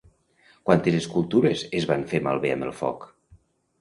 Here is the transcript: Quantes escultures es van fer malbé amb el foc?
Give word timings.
Quantes 0.69 0.97
escultures 1.01 1.63
es 1.81 1.87
van 1.93 2.07
fer 2.15 2.23
malbé 2.29 2.55
amb 2.55 2.69
el 2.69 2.77
foc? 2.83 3.07